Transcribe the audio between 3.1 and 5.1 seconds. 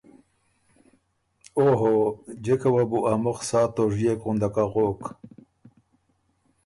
ا مُخ سا توژيېک غُندک اغوک“